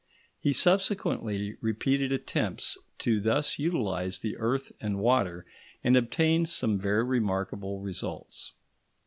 He 0.39 0.51
subsequently 0.51 1.57
repeated 1.61 2.11
attempts 2.11 2.75
to 2.97 3.19
thus 3.21 3.59
utilise 3.59 4.17
the 4.17 4.35
earth 4.37 4.71
and 4.81 4.97
water, 4.97 5.45
and 5.83 5.95
obtained 5.95 6.49
some 6.49 6.79
very 6.79 7.03
remarkable 7.03 7.79
results. 7.81 8.53